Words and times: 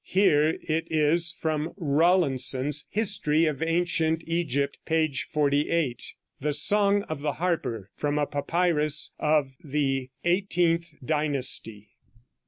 Here 0.03 0.57
it 0.63 0.87
is, 0.91 1.31
from 1.31 1.73
Rawlinson's 1.77 2.87
"History 2.89 3.45
of 3.45 3.61
Ancient 3.61 4.23
Egypt," 4.25 4.79
p. 4.83 5.13
48: 5.13 6.15
"THE 6.39 6.53
SONG 6.53 7.03
OF 7.03 7.19
THE 7.19 7.33
HARPER." 7.33 7.91
(From 7.93 8.17
a 8.17 8.25
papyrus 8.25 9.13
of 9.19 9.53
the 9.63 10.09
XVIIIth 10.25 11.05
Dynasty.) 11.05 11.89